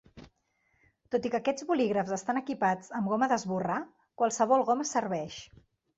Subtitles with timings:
[1.15, 3.79] Tot i que aquests bolígrafs estan equipats amb goma d'esborrar,
[4.23, 5.37] qualsevol goma serveix.